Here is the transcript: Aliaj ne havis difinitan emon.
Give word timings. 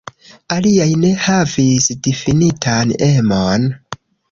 Aliaj 0.53 0.87
ne 1.01 1.11
havis 1.25 1.91
difinitan 2.09 2.97
emon. 3.11 3.71